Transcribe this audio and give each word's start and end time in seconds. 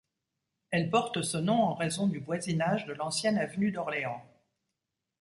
Elle 0.71 0.89
porte 0.89 1.21
ce 1.21 1.37
nom 1.37 1.61
en 1.61 1.75
raison 1.75 2.07
du 2.07 2.17
voisinage 2.17 2.87
de 2.87 2.93
l'ancienne 2.93 3.37
avenue 3.37 3.69
d'Orléans. 3.71 4.23